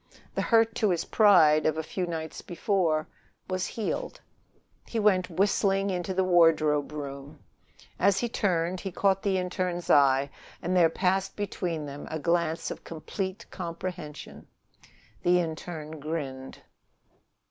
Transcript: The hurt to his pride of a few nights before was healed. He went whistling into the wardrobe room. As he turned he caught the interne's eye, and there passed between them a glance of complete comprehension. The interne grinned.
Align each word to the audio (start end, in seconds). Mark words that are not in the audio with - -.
The 0.33 0.41
hurt 0.41 0.73
to 0.77 0.89
his 0.89 1.05
pride 1.05 1.67
of 1.67 1.77
a 1.77 1.83
few 1.83 2.07
nights 2.07 2.41
before 2.41 3.07
was 3.47 3.67
healed. 3.67 4.19
He 4.87 4.97
went 4.97 5.29
whistling 5.29 5.91
into 5.91 6.11
the 6.15 6.23
wardrobe 6.23 6.91
room. 6.91 7.37
As 7.99 8.17
he 8.17 8.27
turned 8.27 8.79
he 8.79 8.91
caught 8.91 9.21
the 9.21 9.37
interne's 9.37 9.91
eye, 9.91 10.31
and 10.59 10.75
there 10.75 10.89
passed 10.89 11.35
between 11.35 11.85
them 11.85 12.07
a 12.09 12.17
glance 12.17 12.71
of 12.71 12.83
complete 12.83 13.45
comprehension. 13.51 14.47
The 15.21 15.39
interne 15.39 15.99
grinned. 15.99 16.63